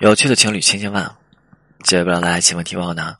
[0.00, 1.14] 有趣的情侣千千万，
[1.84, 3.16] 接不了来请问题问候呢？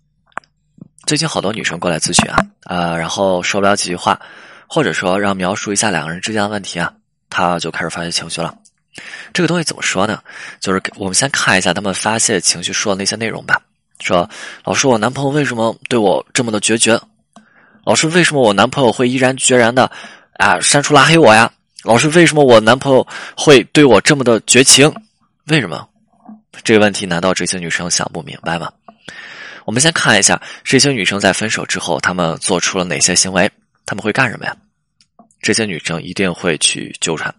[1.05, 4.19] 最近好多女生过来咨询啊，呃，然后说不了几句话，
[4.67, 6.91] 或者说让描述一下两个人之间的问题啊，
[7.29, 8.55] 她就开始发泄情绪了。
[9.35, 10.23] 这个东西怎么说呢？
[10.59, 13.61] 就是我们先看一下他们发泄情绪说的那些内容吧。
[13.99, 14.27] 说
[14.65, 16.99] 老师，我男朋友为什么对我这么的决绝？
[17.85, 19.93] 老师，为什么我男朋友会毅然决然的
[20.39, 21.53] 啊删除拉黑我呀？
[21.83, 23.07] 老师，为什么我男朋友
[23.37, 24.91] 会对我这么的绝情？
[25.49, 25.87] 为什么？
[26.65, 28.73] 这个问题难道这些女生想不明白吗？
[29.65, 33.51] 我们先看一下这些女生在分手之后，她们做出了哪些行为？
[33.87, 34.57] 他们会干什么呀？
[35.43, 37.35] 这些女生一定会去纠缠。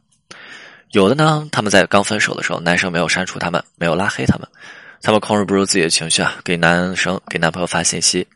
[0.91, 4.47] 有的呢，他们在刚分手的时候，男生没有删除他们，没有拉黑他们，
[5.01, 8.27] 他们控制不住自己的情绪啊，给男生给男朋友发信息。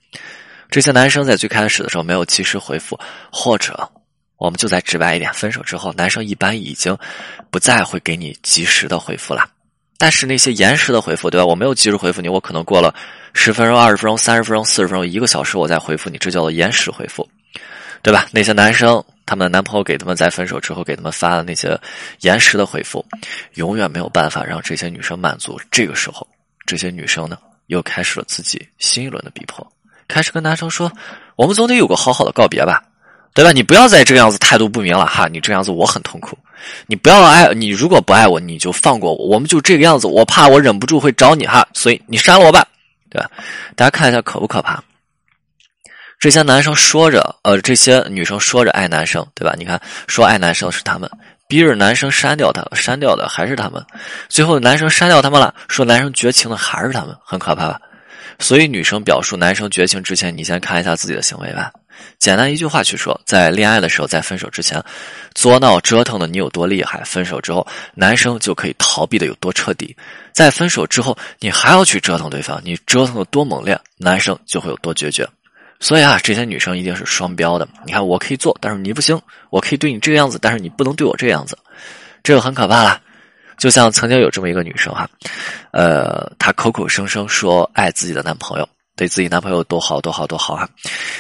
[0.70, 3.00] 这些男生在最开始的时候没有及时回复，
[3.32, 3.90] 或者
[4.38, 6.98] 我们就再直白一点，分手之后，男生一般已经
[7.50, 9.50] 不再会给你及时的回复了。
[9.98, 11.46] 但是那些延时的回复，对吧？
[11.46, 12.94] 我没有及时回复你，我可能过了
[13.34, 17.28] 十分钟、二十分钟、三十分钟、四十分钟、一个小时，我再回复你，这叫做延时回复，
[18.02, 18.28] 对吧？
[18.32, 21.80] 那些男生，他们男朋友给他们在分手之后给他们发的那些
[22.22, 23.06] 延时的回复，
[23.54, 25.60] 永远没有办法让这些女生满足。
[25.72, 26.28] 这个时候，
[26.66, 29.66] 这些女生呢，又开始了自己新一轮的逼迫，
[30.08, 30.92] 开始跟男生说
[31.36, 32.84] ：“我们总得有个好好的告别吧。”
[33.34, 33.52] 对吧？
[33.52, 35.28] 你不要再这个样子态度不明了哈！
[35.28, 36.38] 你这样子我很痛苦。
[36.88, 39.28] 你不要爱你，如果不爱我，你就放过我。
[39.28, 42.66] 我们就这个样子，我怕我忍不住会找你哈，所以你删了我吧，
[43.10, 43.30] 对吧？
[43.76, 44.84] 大家看一下可不可怕？
[46.20, 49.54] 这些男生说着，呃，这些女生说着爱男生，对吧？
[49.58, 51.10] 你看，说爱男生是他们，
[51.48, 53.86] 逼着男生删掉他，删掉的还是他们。
[54.30, 57.80] 最后男生删掉他们了，说男生绝情的还是他们，很可怕吧？
[58.40, 61.72] 所以女生表述男生绝情之前，你先看一下自己的行为吧。
[62.20, 64.84] 简单一句话去说，在恋爱的时候，在分手之前，
[65.34, 69.96] 作闹折腾的你有多厉害；分手之后，男生就可以逃避的有多彻底。
[70.34, 75.28] 在分手之后，你还要去折腾对方，你折腾的多猛烈，男生就会有多决绝。
[75.80, 77.68] 所以啊，这些女生一定是双标的。
[77.86, 79.18] 你看，我可以做，但是你不行；
[79.50, 81.58] 我可以对你这个样子，但是你不能对我这个样子，
[82.24, 83.02] 这个很可怕了。
[83.58, 85.10] 就像曾经有这么一个女生哈，
[85.72, 88.68] 呃，她口口声声说爱自己的男朋友。
[88.98, 90.66] 对自己男朋友多好多好多好啊！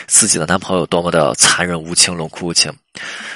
[0.07, 2.71] 自己的男朋友多么的残忍无情冷酷无情。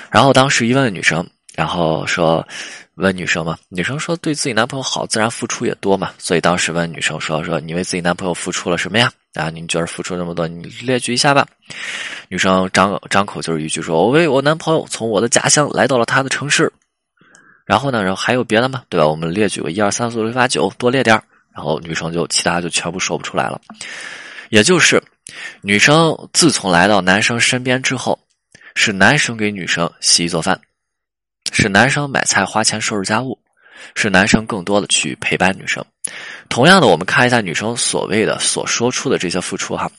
[0.09, 2.47] 然后当时一问女生，然后说
[2.95, 6.11] 问女生嘛，女生说对自己男朋友好，自然付出也多嘛。
[6.17, 9.11] 所以当时问女生说说你为自己男朋友付出了什么呀？
[9.33, 11.45] 啊，你觉得付出那么多，你列举一下吧。
[12.29, 16.71] 女生张张口就是一句说，我为我男朋友从我的家乡来到了他的城市。
[17.69, 18.81] 然后呢，然后还有别的吗？
[18.89, 19.07] 对吧？
[19.07, 21.21] 我们列举个一二三四五六七八九，多列点
[21.53, 23.61] 然后女生就其他就全部说不出来了。
[24.49, 24.99] 也就是，
[25.61, 28.17] 女生自从来到男生身边之后，
[28.73, 30.59] 是男生给女生洗衣做饭，
[31.51, 33.37] 是男生买菜花钱收拾家务，
[33.93, 35.85] 是男生更多的去陪伴女生。
[36.49, 39.91] 同样的，我们看一下女生所谓的所说出的这些付出哈，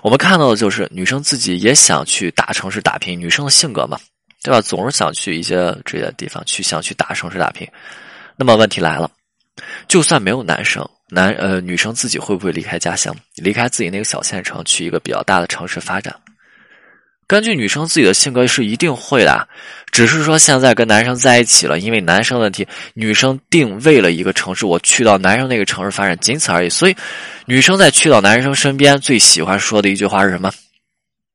[0.00, 3.98] 我们看到的就是女生自己也想去大城市打拼，女生的性格嘛，
[4.42, 4.60] 对吧？
[4.60, 7.68] 总是想去一些这些地方去，想去大城市打拼。
[8.36, 9.10] 那么问题来了，
[9.86, 10.88] 就算没有男生。
[11.12, 16.14] 男呃，女生自己会不会离开家乡，离开自己那个小县城，去一个比较大的城市发展？
[17.26, 19.48] 根据女生自己的性格是一定会的，
[19.92, 26.68] 只是说现在跟男生在一起了，因为男生问题，女生定位了一个城市，我去到男生那个城市发展，仅此而已。
[26.68, 26.96] 所以，
[27.44, 30.50] 女生在去到男生身边，最喜欢说的一句话是什么？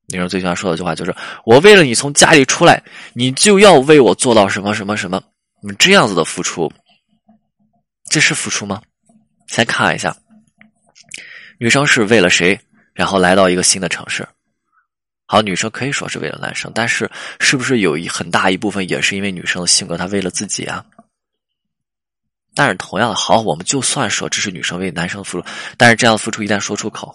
[0.08, 5.22] 女生最喜欢说的一句话就是：“我为了你从家里出来，你就要为我做到什么什么什么。”
[5.62, 6.70] 你这样子的付出，
[8.08, 8.80] 这是付出吗？
[9.48, 10.16] 先看一下，
[11.58, 12.60] 女生是为了谁，
[12.92, 14.26] 然后来到一个新的城市。
[15.26, 20.84] 好，女生可以说是为了男生，但是是不是有一很大一部分也是因为女生的性格，她为了自己啊？
[22.54, 25.46] 但是同样的，好，我们就算说这是女生为男生付出，
[25.76, 27.12] 但是这样的付出一旦说出口，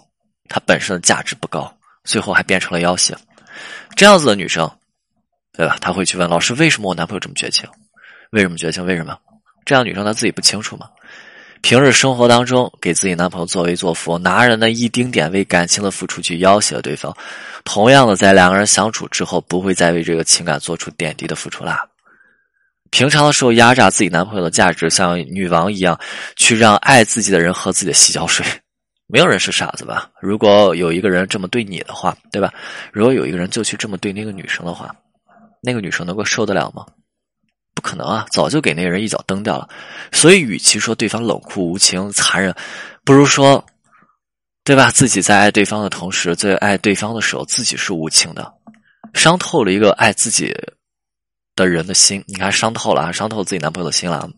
[0.50, 3.16] 它本身的价值不高，最后还变成了要挟。
[3.96, 4.70] 这样子的女生，
[5.54, 5.78] 对吧？
[5.82, 7.70] 她会去问老师：为什么我男朋友这么绝情？
[8.32, 8.86] 为什么绝情？
[8.86, 9.18] 为什么？
[9.66, 10.90] 这样女生她自己不清楚吗？
[11.62, 17.16] 平日生活当中，给自己男朋友作威作福，拿人的一丁点为感情的付出去要挟对方，
[17.64, 21.86] 同样的，在两个人相处之后，不会再为这个情感做出点滴的付出啦。
[22.90, 26.00] 平常的时候压榨自己男朋友的价值，像女王一样，
[26.36, 28.44] 去让爱自己的人喝自己的洗脚水，
[29.12, 30.10] 没有人是傻子吧？
[30.22, 32.54] 如果有一个人这么对你的话，对吧？
[32.94, 34.96] 如果有一个人就去这么对那个女生的话，
[35.62, 36.86] 那个女生能够受得了吗？
[37.74, 38.26] 不可能啊！
[38.32, 39.68] 早就给那个人一脚蹬掉了。
[40.12, 42.54] 所以，与其说对方冷酷无情、残忍，
[43.04, 43.66] 不如说，
[44.64, 44.92] 对吧？
[44.92, 48.54] 自己在爱对方的同时，在爱对方的时候，自己是无情的，
[49.14, 50.54] 伤透了一个爱自己
[51.56, 54.30] 的人的心，你看伤透了啊，伤透自己男朋友的心了，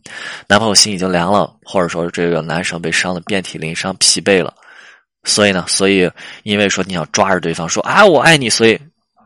[0.47, 4.53] 男朋友心已经凉了，或者说这个男生被伤的遍体鳞伤、疲惫了，
[5.23, 6.09] 所以呢，所以
[6.43, 8.79] 因为说你要抓着对方说啊我爱你，所以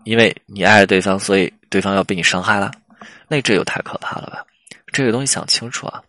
[0.04, 2.72] 因为你爱着对方，所以对方要被你伤害了，
[3.28, 4.46] 那这又太可怕了吧？
[4.92, 6.02] 这个东西想清楚啊。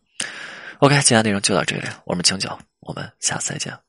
[0.78, 3.87] OK，今天内容就到这里，我们清酒，我们下次再见。